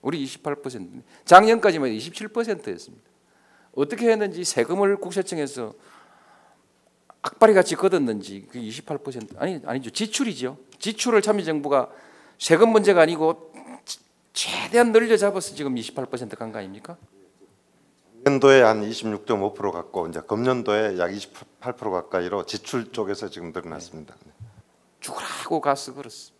[0.00, 1.02] 우리 28%.
[1.24, 3.04] 작년까지만 27%였습니다.
[3.72, 5.74] 어떻게 했는지 세금을 국세청에서
[7.22, 10.56] 악바리 같이 걷었는지 그 28% 아니 아니죠 지출이죠.
[10.78, 11.90] 지출을 참여정부가
[12.38, 13.52] 세금 문제가 아니고
[14.32, 16.96] 최대한 늘려 잡아서 지금 28%간 거 아닙니까?
[18.26, 24.14] 연도에 한 26.5% 갖고 이제 금년도에 약 28% 가까이로 지출 쪽에서 지금 늘어났습니다.
[25.00, 26.35] 죽으라고 가서 그렇습니다.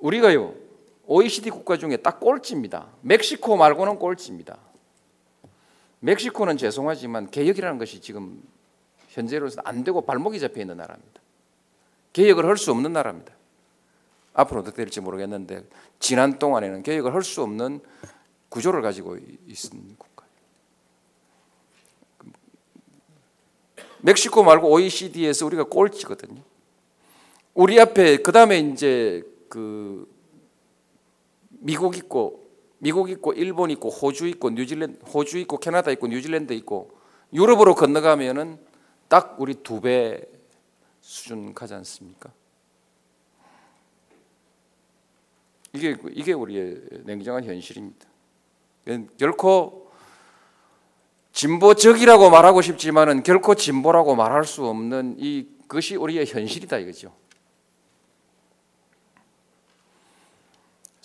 [0.00, 0.54] 우리가요
[1.06, 2.86] OECD 국가 중에 딱 꼴찌입니다.
[3.00, 4.58] 멕시코 말고는 꼴찌입니다.
[6.00, 8.42] 멕시코는 죄송하지만 개혁이라는 것이 지금
[9.08, 11.20] 현재로서 안 되고 발목이 잡혀 있는 나라입니다.
[12.12, 13.32] 개혁을 할 수 없는 나라입니다.
[14.32, 15.64] 앞으로 어떻게 될지 모르겠는데
[15.98, 17.80] 지난 동안에는 개혁을 할 수 없는
[18.48, 20.30] 구조를 가지고 있는 국가예요.
[23.98, 26.40] 멕시코 말고 OECD에서 우리가 꼴찌거든요.
[27.54, 30.08] 우리 앞에 그 다음에 이제 그
[31.50, 36.98] 미국 있고 미국 있고 일본 있고 호주 있고 뉴질랜드 호주 있고 캐나다 있고 뉴질랜드 있고
[37.34, 38.58] 유럽으로 건너가면은
[39.08, 40.22] 딱 우리 두 배
[41.02, 42.30] 수준 가지 않습니까?
[45.72, 48.06] 이게 이게 우리의 냉정한 현실입니다.
[49.16, 49.90] 결코
[51.32, 57.12] 진보적이라고 말하고 싶지만은 결코 진보라고 말할 수 없는 이 것이 우리의 현실이다 이거죠.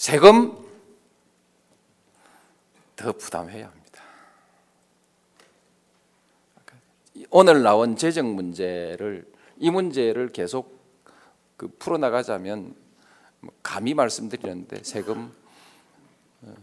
[0.06, 0.56] 세금
[2.96, 4.04] 더 부담해야 합니다.
[7.32, 10.80] 오늘 나온 재정 문제를 이 문제를 계속
[11.58, 12.76] 그 풀어 나가자면
[13.64, 15.34] 감히 말씀드리는데 세금
[16.44, 16.54] 어,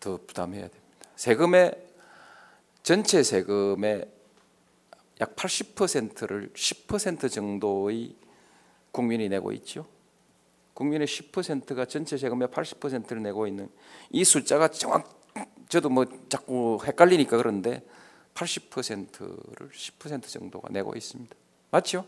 [0.00, 1.10] 더 부담해야 됩니다.
[1.16, 1.88] 세금의
[2.82, 4.10] 전체 세금의
[5.20, 8.16] 약 80%를 10% 정도의
[8.92, 9.86] 국민이 내고 있죠.
[10.74, 13.68] 국민의 10%가 전체 세금의 80%를 내고 있는
[14.10, 15.22] 이 숫자가 정확
[15.68, 17.82] 저도 뭐 자꾸 헷갈리니까 그런데
[18.34, 21.34] 80%를 10% 정도가 내고 있습니다.
[21.70, 22.04] 맞죠?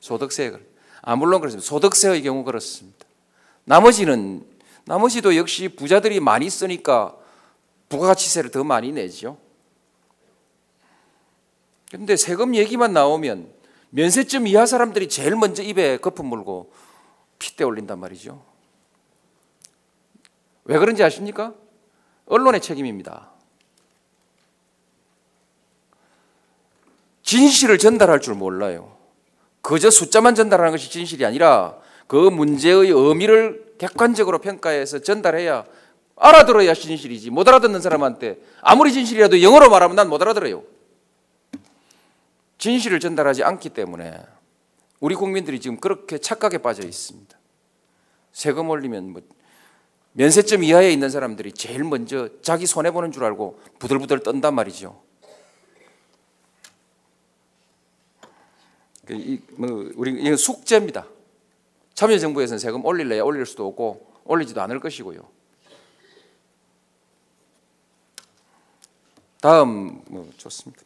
[0.00, 0.64] 소득세를.
[1.02, 1.66] 아 물론 그렇습니다.
[1.66, 3.04] 소득세의 경우 그렇습니다.
[3.64, 4.44] 나머지는
[4.84, 7.16] 나머지도 역시 부자들이 많이 쓰니까
[7.88, 9.38] 부가가치세를 더 많이 내죠.
[11.90, 13.52] 근데 세금 얘기만 나오면
[13.90, 16.72] 면세점 이하 사람들이 제일 먼저 입에 거품 물고
[17.42, 18.40] 핏대 올린단 말이죠.
[20.64, 21.52] 왜 그런지 아십니까?
[22.26, 23.30] 언론의 책임입니다.
[27.24, 28.96] 진실을 전달할 줄 몰라요.
[29.60, 35.64] 그저 숫자만 전달하는 것이 진실이 아니라 그 문제의 의미를 객관적으로 평가해서 전달해야
[36.14, 37.30] 알아들어야 진실이지.
[37.30, 40.62] 못 알아듣는 사람한테 아무리 진실이라도 영어로 말하면 난 못 알아들어요.
[42.58, 44.22] 진실을 전달하지 않기 때문에
[45.02, 47.36] 우리 국민들이 지금 그렇게 착각에 빠져 있습니다.
[48.32, 49.22] 세금 올리면 뭐
[50.12, 55.02] 면세점 이하에 있는 사람들이 제일 먼저 자기 손해 보는 줄 알고 부들부들 떤단 말이죠.
[59.04, 61.08] 그 이, 뭐 우리 이건 숙제입니다.
[61.94, 65.28] 참여정부에서는 세금 올릴래야 올릴 수도 없고 올리지도 않을 것이고요.
[69.40, 70.80] 다음 뭐 좋습니다.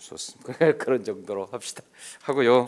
[0.00, 0.72] 좋습니다.
[0.78, 1.84] 그런 정도로 합시다.
[2.22, 2.66] 하고요.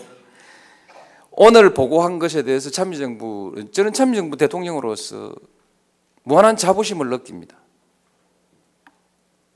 [1.40, 5.32] 오늘 보고한 것에 대해서 참여정부 저는 참여정부 대통령으로서
[6.24, 7.56] 무한한 자부심을 느낍니다.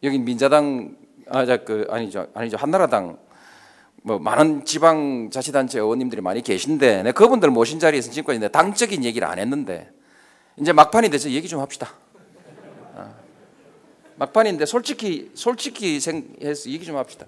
[0.05, 0.97] 여기 민자당
[1.29, 3.19] 아자그 아니죠 아니죠 한나라당
[4.03, 9.27] 뭐 많은 지방 자치단체 의원님들이 많이 계신데 내 그분들 모신 자리에서 지금까지 내 당적인 얘기를
[9.27, 9.91] 안 했는데
[10.57, 11.95] 이제 막판이 돼서 얘기 좀 합시다.
[12.95, 13.13] 어.
[14.15, 17.27] 막판인데 솔직히 솔직히 생해서 얘기 좀 합시다.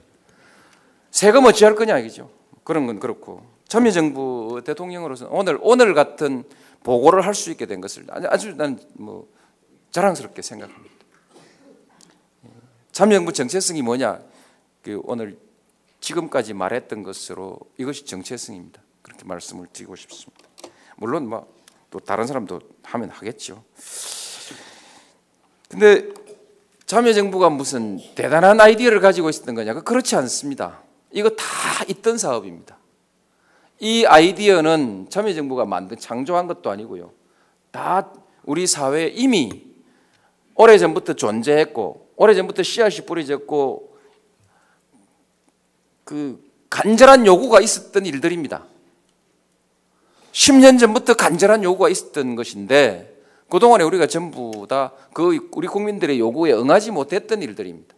[1.11, 2.31] 세금 어찌 할 거냐 이거죠.
[2.63, 6.45] 그런 건 그렇고 참여정부 대통령으로서 오늘 오늘 같은
[6.85, 9.29] 보고를 할 수 있게 된 것을 아주 난뭐
[9.91, 10.95] 자랑스럽게 생각합니다.
[12.93, 14.21] 참여정부 정체성이 뭐냐?
[14.83, 15.39] 그 오늘
[15.99, 18.81] 지금까지 말했던 것으로 이것이 정체성입니다.
[19.03, 20.45] 그렇게 말씀을 드리고 싶습니다.
[20.97, 21.55] 물론 뭐
[21.91, 23.63] 또 다른 사람도 하면 하겠죠.
[25.69, 26.09] 근데
[26.87, 29.75] 참여정부가 무슨 대단한 아이디어를 가지고 있었던 거냐?
[29.75, 30.81] 그렇지 않습니다.
[31.13, 31.45] 이거 다
[31.87, 32.77] 있던 사업입니다.
[33.81, 37.13] 이 아이디어는 참여정부가 만든 창조한 것도 아니고요.
[37.71, 38.13] 다
[38.45, 39.65] 우리 사회에 이미
[40.55, 43.97] 오래전부터 존재했고 오래전부터 씨앗이 뿌려졌고
[46.05, 48.65] 그 간절한 요구가 있었던 일들입니다.
[50.33, 53.11] 10년 전부터 간절한 요구가 있었던 것인데
[53.49, 57.95] 그동안에 우리가 전부 다 그 우리 국민들의 요구에 응하지 못했던 일들입니다.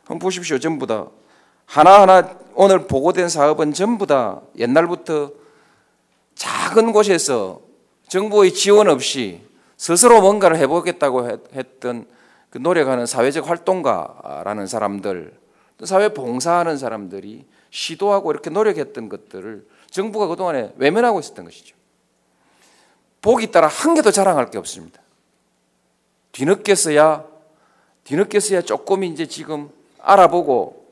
[0.00, 0.58] 한번 보십시오.
[0.58, 1.06] 전부 다
[1.66, 5.32] 하나하나 오늘 보고된 사업은 전부 다 옛날부터
[6.34, 7.60] 작은 곳에서
[8.08, 9.42] 정부의 지원 없이
[9.76, 12.06] 스스로 뭔가를 해보겠다고 했- 했던
[12.50, 15.36] 그 노력하는 사회적 활동가라는 사람들,
[15.78, 21.74] 또 사회 봉사하는 사람들이 시도하고 이렇게 노력했던 것들을 정부가 그동안에 외면하고 있었던 것이죠.
[23.20, 25.00] 보기 따라 한 개도 자랑할 게 없습니다.
[26.32, 27.24] 뒤늦게서야
[28.04, 30.83] 뒤늦게서야 조금 이제 지금 알아보고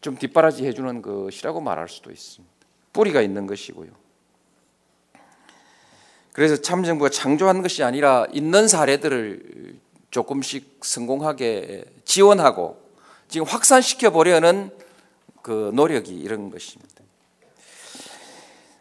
[0.00, 2.54] 좀 뒷바라지 해주는 것이라고 말할 수도 있습니다.
[2.92, 3.90] 뿌리가 있는 것이고요.
[6.32, 9.78] 그래서 참정부가 창조한 것이 아니라 있는 사례들을
[10.10, 12.80] 조금씩 성공하게 지원하고
[13.28, 14.70] 지금 확산시켜 보려는
[15.42, 17.00] 그 노력이 이런 것입니다.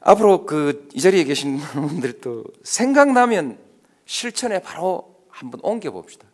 [0.01, 3.58] 앞으로 그 이 자리에 계신 분들도 생각나면
[4.05, 6.27] 실천에 바로 한번 옮겨 봅시다.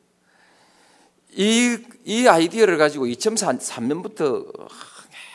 [1.35, 4.69] 이, 이 아이디어를 가지고 2003년부터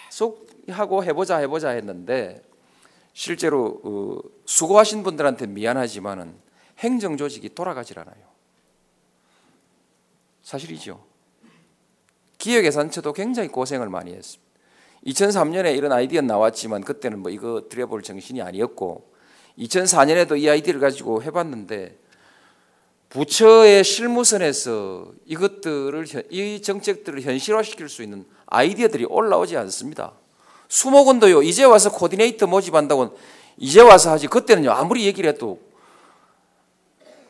[0.09, 2.43] 계속 하고 해보자 해보자 했는데
[3.13, 6.35] 실제로 어, 수고하신 분들한테 미안하지만은
[6.79, 8.31] 행정 조직이 돌아가질 않아요.
[10.43, 11.05] 사실이죠.
[12.39, 14.51] 기획예산처도 굉장히 고생을 많이 했습니다.
[15.07, 19.13] 2003년에 이런 아이디어 나왔지만 그때는 뭐 이거 들여볼 정신이 아니었고
[19.59, 21.99] 2004년에도 이 아이디어를 가지고 해봤는데
[23.11, 30.13] 부처의 실무선에서 이것들을 현- 이 정책들을 현실화시킬 수 있는 아이디어들이 올라오지 않습니다.
[30.69, 33.19] 수목원도요 이제 와서 코디네이터 모집한다고
[33.57, 35.61] 이제 와서 하지 그때는요 아무리 얘기를 해도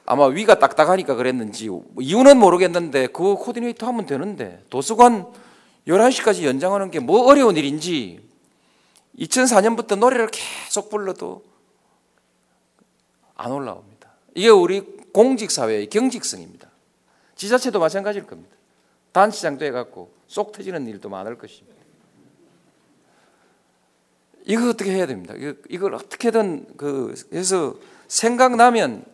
[0.05, 5.27] 아마 위가 딱딱하니까 그랬는지 뭐 이유는 모르겠는데 그 코디네이터 하면 되는데 도서관
[5.89, 8.21] 11시까지 연장하는 게 뭐 어려운 일인지
[9.19, 11.43] 2004년부터 노래를 계속 불러도
[13.37, 14.11] 안 올라옵니다.
[14.35, 16.71] 이게 우리 공직사회의 경직성입니다.
[17.35, 18.57] 지자체도 마찬가지일 겁니다.
[19.13, 21.81] 단체장도 해갖고 쏙 터지는 일도 많을 것입니다.
[24.45, 25.35] 이거 어떻게 해야 됩니다.
[25.69, 27.77] 이걸 어떻게든 그 해서
[28.09, 29.05] 생각나면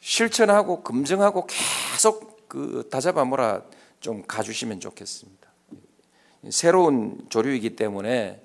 [0.00, 3.62] 실천하고 검증하고 계속 그 다잡아 몰아
[4.00, 5.48] 좀 가주시면 좋겠습니다.
[6.50, 8.42] 새로운 조류이기 때문에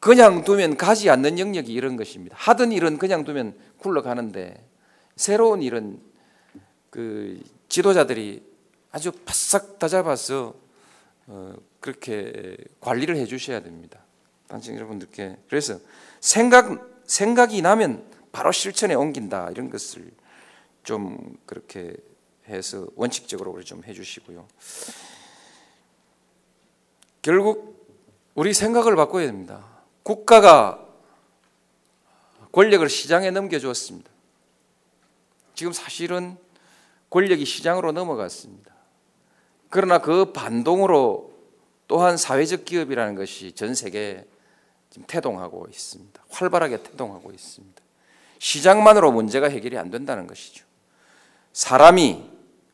[0.00, 2.34] 그냥 두면 가지 않는 영역이 이런 것입니다.
[2.38, 4.69] 하던 일은 그냥 두면 굴러가는데
[5.20, 6.00] 새로운 일은
[6.88, 8.42] 그 지도자들이
[8.90, 10.54] 아주 바싹 다잡아서
[11.26, 14.00] 어, 그렇게 관리를 해 주셔야 됩니다.
[14.48, 15.78] 단청 여러분들께 그래서
[16.20, 18.02] 생각 생각이 나면
[18.32, 20.10] 바로 실천에 옮긴다 이런 것을
[20.84, 21.94] 좀 그렇게
[22.48, 24.48] 해서 원칙적으로 좀 해주시고요.
[27.20, 27.86] 결국
[28.34, 29.66] 우리 생각을 바꿔야 됩니다.
[30.02, 30.82] 국가가
[32.52, 34.09] 권력을 시장에 넘겨주었습니다.
[35.60, 36.38] 지금 사실은
[37.10, 38.72] 권력이 시장으로 넘어갔습니다.
[39.68, 41.34] 그러나 그 반동으로
[41.86, 44.24] 또한 사회적 기업이라는 것이 전 세계에
[44.88, 46.24] 지금 태동하고 있습니다.
[46.30, 47.82] 활발하게 태동하고 있습니다.
[48.38, 50.64] 시장만으로 문제가 해결이 안 된다는 것이죠.
[51.52, 52.24] 사람이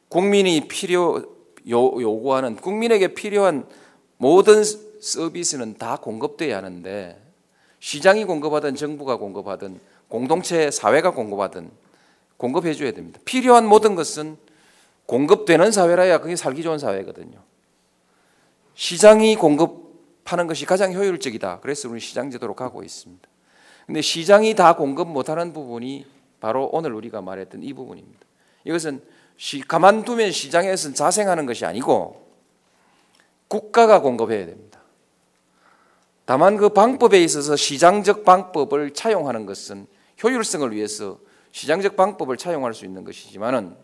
[0.09, 1.25] 국민이 필요
[1.68, 3.68] 요, 요구하는 국민에게 필요한
[4.16, 7.20] 모든 서비스는 다 공급돼야 하는데
[7.81, 11.85] 시장이 공급하든 정부가 공급하든 공동체 사회가 공급하든
[12.37, 13.20] 공급해 줘야 됩니다.
[13.25, 14.37] 필요한 모든 것은
[15.07, 17.38] 공급되는 사회라야 그게 살기 좋은 사회거든요.
[18.75, 21.61] 시장이 공급하는 것이 가장 효율적이다.
[21.61, 23.27] 그래서 우리 시장 제도로 가고 있습니다.
[23.87, 26.07] 근데 시장이 다 공급 못하는 부분이
[26.40, 28.27] 바로 오늘 우리가 말했던 이 부분입니다.
[28.64, 29.03] 이것은
[29.37, 32.27] 시, 가만두면 시장에서는 자생하는 것이 아니고
[33.49, 34.81] 국가가 공급해야 됩니다.
[36.25, 39.87] 다만 그 방법에 있어서 시장적 방법을 차용하는 것은
[40.22, 41.18] 효율성을 위해서
[41.57, 43.75] 시장적 방법을 차용할 수 있는 것이지만은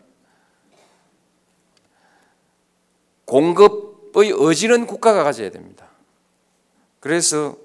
[3.25, 5.87] 공급의 의지는 국가가 가져야 됩니다.
[6.99, 7.57] 그래서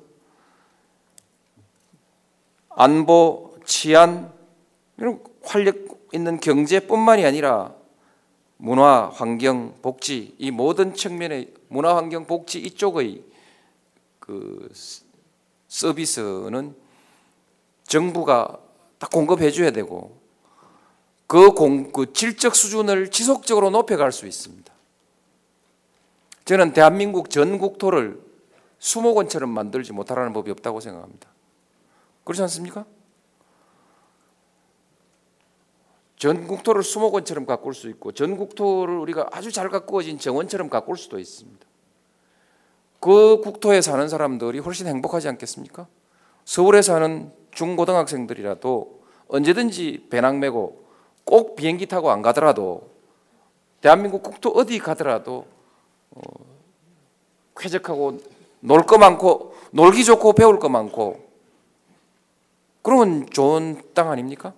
[2.70, 4.32] 안보, 치안
[4.96, 5.76] 이런 활력
[6.14, 7.74] 있는 경제뿐만이 아니라
[8.56, 13.24] 문화, 환경, 복지 이 모든 측면의 문화, 환경, 복지 이쪽의
[14.20, 14.72] 그
[15.66, 16.74] 서비스는
[17.82, 18.67] 정부가
[18.98, 20.18] 다 공급해 줘야 되고
[21.26, 24.72] 그, 공, 그 질적 수준을 지속적으로 높여갈 수 있습니다.
[26.44, 28.20] 저는 대한민국 전 국토를
[28.78, 31.28] 수목원처럼 만들지 못하라는 법이 없다고 생각합니다.
[32.24, 32.86] 그렇지 않습니까?
[36.16, 41.18] 전 국토를 수목원처럼 가꿀 수 있고 전 국토를 우리가 아주 잘 가꾸어진 정원처럼 가꿀 수도
[41.18, 41.66] 있습니다.
[43.00, 45.86] 그 국토에 사는 사람들이 훨씬 행복하지 않겠습니까?
[46.44, 50.84] 서울에 사는 중고등학생들이라도 언제든지 배낭 메고
[51.24, 52.90] 꼭 비행기 타고 안 가더라도
[53.80, 55.46] 대한민국 국토 어디 가더라도
[56.10, 56.20] 어,
[57.56, 58.18] 쾌적하고
[58.60, 61.28] 놀 거 많고 놀기 좋고 배울 거 많고
[62.82, 64.54] 그러면 좋은 땅 아닙니까?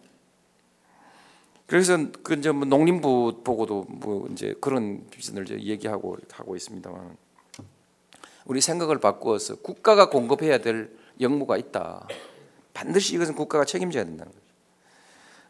[1.66, 7.16] 그래서 그 이제 뭐 농림부 보고도 뭐 이제 그런 비전을 이제 얘기하고 하고 있습니다만
[8.46, 12.08] 우리 생각을 바꾸어서 국가가 공급해야 될 역무가 있다.
[12.72, 14.44] 반드시 이것은 국가가 책임져야 된다는 거죠.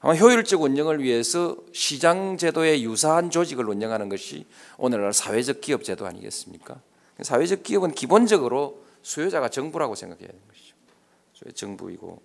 [0.00, 4.46] 아마 효율적 운영을 위해서 시장 제도에 유사한 조직을 운영하는 것이
[4.78, 6.80] 오늘날 사회적 기업 제도 아니겠습니까?
[7.20, 11.52] 사회적 기업은 기본적으로 수요자가 정부라고 생각해야 되는 것이죠.
[11.54, 12.22] 정부이고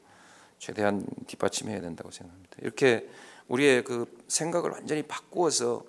[0.58, 2.58] 최대한 뒷받침해야 된다고 생각합니다.
[2.62, 3.10] 이렇게
[3.48, 5.84] 우리의 그 생각을 완전히 바꾸어서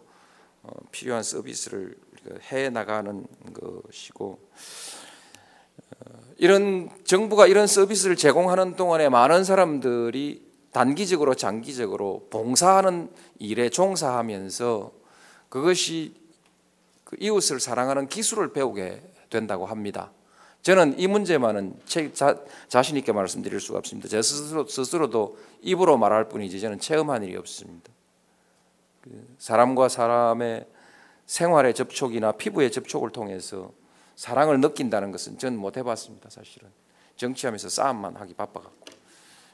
[0.62, 1.96] 어, 필요한 서비스를
[2.50, 5.05] 해 나가는 것이고 어,
[6.38, 14.92] 이런 정부가 이런 서비스를 제공하는 동안에 많은 사람들이 단기적으로 장기적으로 봉사하는 일에 종사하면서
[15.48, 16.14] 그것이
[17.04, 20.12] 그 이웃을 사랑하는 기술을 배우게 된다고 합니다.
[20.60, 21.80] 저는 이 문제만은
[22.12, 22.36] 자,
[22.68, 24.08] 자신 있게 말씀드릴 수가 없습니다.
[24.08, 27.90] 제 스스로, 스스로도 입으로 말할 뿐이지 저는 체험한 일이 없습니다.
[29.00, 30.66] 그 사람과 사람의
[31.26, 33.70] 생활의 접촉이나 피부의 접촉을 통해서
[34.16, 36.30] 사랑을 느낀다는 것은 저는 못 해봤습니다.
[36.30, 36.68] 사실은
[37.16, 38.86] 정치하면서 싸움만 하기 바빠갖고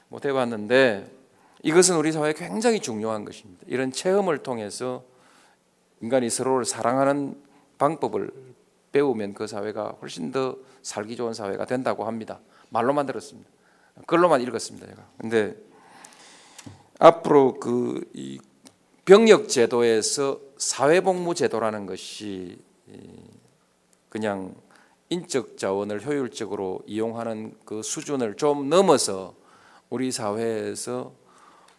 [0.09, 1.11] 못 해봤는데
[1.63, 3.63] 이것은 우리 사회에 굉장히 중요한 것입니다.
[3.67, 5.03] 이런 체험을 통해서
[6.01, 7.41] 인간이 서로를 사랑하는
[7.77, 8.31] 방법을
[8.91, 12.39] 배우면 그 사회가 훨씬 더 살기 좋은 사회가 된다고 합니다.
[12.69, 13.49] 말로만 들었습니다.
[14.07, 14.87] 글로만 읽었습니다.
[14.87, 15.07] 제가.
[15.17, 15.55] 근데
[16.99, 18.39] 앞으로 그이
[19.05, 22.61] 병역 제도에서 사회복무 제도라는 것이
[24.13, 24.53] 그냥
[25.09, 29.33] 인적 자원을 효율적으로 이용하는 그 수준을 좀 넘어서
[29.89, 31.13] 우리 사회에서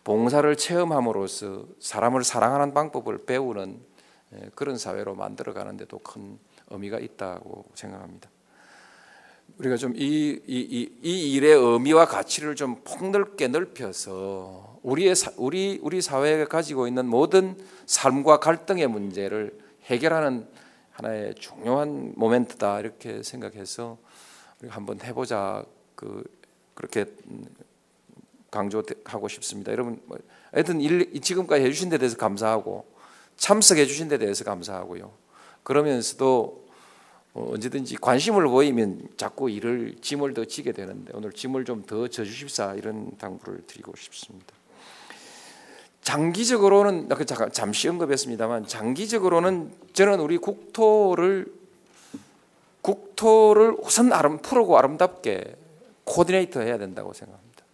[0.02, 3.78] 봉사를 체험함으로써 사람을 사랑하는 방법을 배우는
[4.56, 8.28] 그런 사회로 만들어가는 데도 큰 의미가 있다고 생각합니다.
[9.58, 16.46] 우리가 좀 이 이, 이, 일의 의미와 가치를 좀 폭넓게 넓혀서 우리의 우리 우리 사회가
[16.46, 17.56] 가지고 있는 모든
[17.86, 20.48] 삶과 갈등의 문제를 해결하는
[20.94, 23.98] 하나의 중요한 모멘트다 이렇게 생각해서
[24.60, 25.64] 우리가 한번 해보자
[25.94, 26.24] 그
[26.74, 27.06] 그렇게
[28.50, 29.72] 강조하고 싶습니다.
[29.72, 30.18] 여러분 뭐,
[30.52, 30.80] 하여튼
[31.20, 32.86] 지금까지 해주신 데 대해서 감사하고
[33.36, 35.12] 참석해 주신 데 대해서 감사하고요.
[35.64, 36.64] 그러면서도
[37.34, 42.74] 어, 언제든지 관심을 보이면 자꾸 일을 짐을 더 지게 되는데 오늘 짐을 좀 더 져주십사
[42.74, 44.54] 이런 당부를 드리고 싶습니다.
[46.04, 47.08] 장기적으로는
[47.52, 51.46] 잠시 언급했습니다만 장기적으로는 저는 우리 국토를
[52.82, 55.56] 국토를 우선 아름 푸르고 아름답게
[56.04, 57.64] 코디네이터 해야 된다고 생각합니다.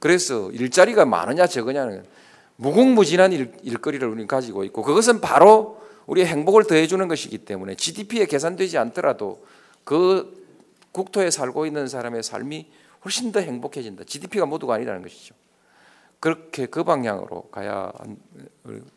[0.00, 2.04] 그래서 일자리가 많으냐 적으냐는
[2.56, 8.26] 무궁무진한 일, 일거리를 우리는 가지고 있고 그것은 바로 우리의 행복을 더해 주는 것이기 때문에 GDP에
[8.26, 9.46] 계산되지 않더라도
[9.84, 10.44] 그
[10.90, 12.66] 국토에 살고 있는 사람의 삶이
[13.04, 14.02] 훨씬 더 행복해진다.
[14.04, 15.36] GDP가 모두가 아니라는 것이죠.
[16.22, 17.92] 그렇게 그 방향으로 가야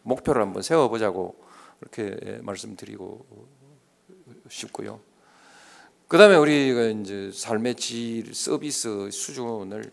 [0.03, 1.36] 목표를 한번 세워보자고
[1.80, 3.26] 그렇게 말씀드리고
[4.47, 4.99] 싶고요.
[6.07, 9.91] 그 다음에 우리가 이제 삶의 질, 서비스 수준을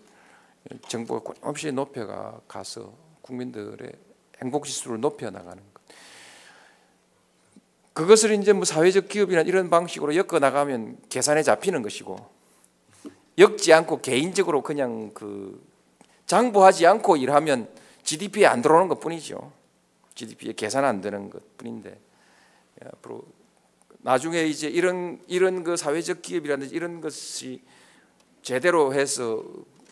[0.89, 3.91] 정부가 끊임없이 높여가 가서 국민들의
[4.43, 5.63] 행복 지수를 높여 나가는
[7.95, 12.15] 그것을 이제 뭐 사회적 기업이나 이런 방식으로 엮어 나가면 계산에 잡히는 것이고
[13.39, 15.72] 엮지 않고 개인적으로 그냥 그
[16.33, 17.69] 장부하지 않고 일하면
[18.05, 19.53] GDP에 안 들어오는 것 뿐이죠.
[20.15, 21.99] GDP에 계산 안 되는 것 뿐인데
[22.87, 23.23] 앞으로
[23.99, 27.61] 나중에 이제 이런 이런 그 사회적 기업이라든지 이런 것이
[28.41, 29.45] 제대로 해서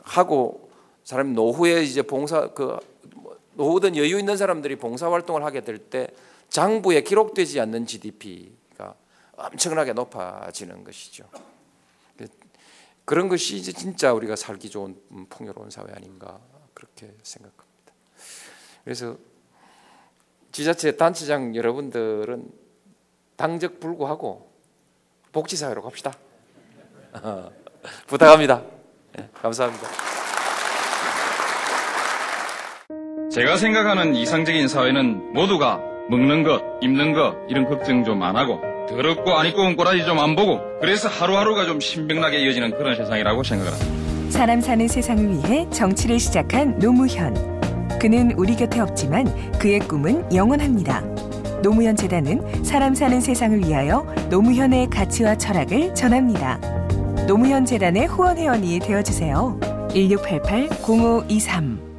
[0.03, 0.71] 하고
[1.05, 2.81] 사람 노후에 이제 봉사 그뭐
[3.53, 6.09] 노후든 여유 있는 사람들이 봉사 활동을 하게 될 때
[6.49, 8.95] 장부에 기록되지 않는 GDP가
[9.37, 11.25] 엄청나게 높아지는 것이죠.
[13.05, 14.97] 그런 것이 이제 진짜 우리가 살기 좋은
[15.29, 16.39] 풍요로운 사회 아닌가
[16.75, 17.93] 그렇게 생각합니다.
[18.85, 19.17] 그래서
[20.53, 22.51] 지자체 단체장 여러분들은
[23.37, 24.51] 당적 불구하고
[25.33, 26.13] 복지사회로 갑시다.
[28.07, 28.63] 부탁합니다.
[29.17, 29.89] 네, 감사합니다.
[33.33, 35.79] 제가 생각하는 이상적인 사회는 모두가
[36.11, 38.61] 먹는 것, 입는 것 이런 걱정 좀 안 하고
[38.91, 43.43] 더럽고 안 입고 온 꼬라지 좀 안 보고 그래서 하루하루가 좀 신명나게 이어지는 그런 세상이라고
[43.43, 44.31] 생각을 합니다.
[44.31, 47.35] 사람 사는 세상을 위해 정치를 시작한 노무현.
[47.99, 49.27] 그는 우리 곁에 없지만
[49.59, 51.01] 그의 꿈은 영원합니다.
[51.63, 56.59] 노무현 재단은 사람 사는 세상을 위하여 노무현의 가치와 철학을 전합니다.
[57.27, 59.59] 노무현 재단의 후원 회원이 되어 주세요.
[59.93, 61.90] 1688 0523